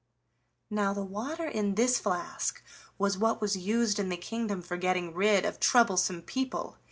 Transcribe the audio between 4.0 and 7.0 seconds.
the kingdom for getting rid of troublesome people.